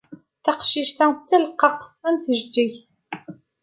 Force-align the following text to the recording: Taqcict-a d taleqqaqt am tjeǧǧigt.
Taqcict-a 0.43 1.05
d 1.15 1.17
taleqqaqt 1.27 1.89
am 2.07 2.15
tjeǧǧigt. 2.23 2.85